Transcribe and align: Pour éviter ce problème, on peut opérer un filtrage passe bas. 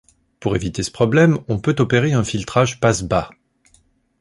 Pour 0.39 0.55
éviter 0.55 0.81
ce 0.81 0.89
problème, 0.89 1.37
on 1.47 1.59
peut 1.59 1.75
opérer 1.77 2.13
un 2.13 2.23
filtrage 2.23 2.79
passe 2.79 3.03
bas. 3.03 3.29